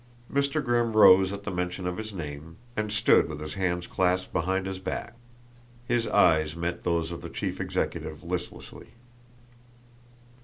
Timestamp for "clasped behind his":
3.85-4.79